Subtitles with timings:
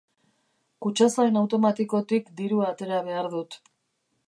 [0.85, 3.63] Kutxazain automatikotik dirua atera behar dut.